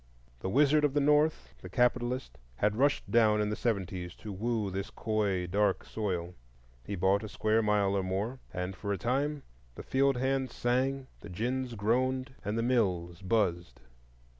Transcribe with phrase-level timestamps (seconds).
[0.39, 5.45] The Wizard of the North—the Capitalist—had rushed down in the seventies to woo this coy
[5.45, 6.33] dark soil.
[6.83, 9.43] He bought a square mile or more, and for a time
[9.75, 13.79] the field hands sang, the gins groaned, and the mills buzzed.